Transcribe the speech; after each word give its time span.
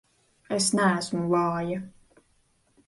Es 0.55 0.69
neesmu 0.79 1.21
vāja! 1.35 1.81